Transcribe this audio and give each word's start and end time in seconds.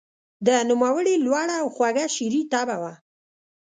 د 0.47 0.49
نوموړي 0.69 1.15
لوړه 1.25 1.55
او 1.61 1.67
خوږه 1.75 2.05
شعري 2.15 2.41
طبعه 2.53 2.77
وه. 2.81 2.93